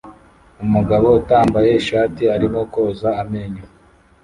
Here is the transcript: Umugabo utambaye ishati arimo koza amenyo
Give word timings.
Umugabo 0.63 1.07
utambaye 1.19 1.69
ishati 1.81 2.23
arimo 2.35 2.61
koza 2.73 3.09
amenyo 3.21 3.63